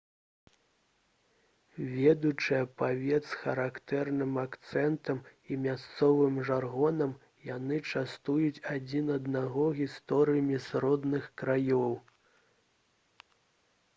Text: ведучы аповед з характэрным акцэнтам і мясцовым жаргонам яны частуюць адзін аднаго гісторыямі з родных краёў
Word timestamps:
ведучы 1.95 2.55
аповед 2.67 3.27
з 3.31 3.37
характэрным 3.41 4.31
акцэнтам 4.45 5.19
і 5.51 5.57
мясцовым 5.65 6.39
жаргонам 6.49 7.13
яны 7.49 7.77
частуюць 7.93 8.63
адзін 8.77 9.13
аднаго 9.19 9.67
гісторыямі 9.83 10.57
з 10.71 10.83
родных 10.87 11.29
краёў 11.43 11.93